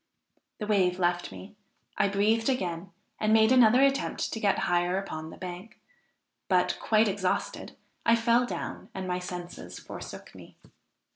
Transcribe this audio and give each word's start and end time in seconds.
The 0.57 0.65
wave 0.65 0.97
left 0.97 1.31
me; 1.31 1.55
I 1.95 2.07
breathed 2.07 2.49
again, 2.49 2.89
and 3.19 3.31
made 3.31 3.51
another 3.51 3.83
attempt 3.83 4.33
to 4.33 4.39
get 4.39 4.57
higher 4.65 4.97
upon 4.97 5.29
the 5.29 5.37
bank, 5.37 5.79
but, 6.47 6.75
quite 6.81 7.07
exhausted, 7.07 7.77
I 8.03 8.15
fell 8.15 8.47
down 8.47 8.89
and 8.95 9.07
my 9.07 9.19
senses 9.19 9.77
forsook 9.77 10.33
me. 10.33 10.57